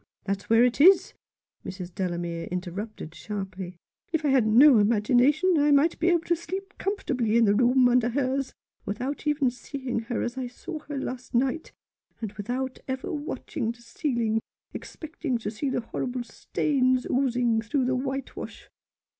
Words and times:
that's 0.23 0.49
where 0.49 0.63
it 0.65 0.81
is," 0.81 1.13
Mrs 1.63 1.93
Delamere 1.93 2.47
inter 2.51 2.71
rupted 2.71 3.13
sharply;" 3.13 3.75
if 4.11 4.25
I 4.25 4.29
had 4.29 4.47
no 4.47 4.79
imagination 4.79 5.59
I 5.59 5.69
might 5.69 5.99
be 5.99 6.07
able 6.07 6.21
to 6.23 6.35
sleep 6.35 6.73
comfortably 6.79 7.37
in 7.37 7.45
the 7.45 7.53
room 7.53 7.87
under 7.87 8.09
hers, 8.09 8.55
without 8.83 9.27
even 9.27 9.51
seeing 9.51 9.99
her 10.09 10.23
as 10.23 10.39
I 10.39 10.47
saw 10.47 10.79
her 10.89 10.97
last 10.97 11.35
night, 11.35 11.71
and 12.19 12.31
without 12.33 12.79
ever 12.87 13.13
watching 13.13 13.71
the 13.73 13.83
ceiling, 13.83 14.41
expecting 14.73 15.37
to 15.37 15.51
see 15.51 15.69
horrible 15.69 16.23
stains 16.23 17.05
oozing 17.07 17.61
through 17.61 17.85
the 17.85 17.95
whitewash. 17.95 18.71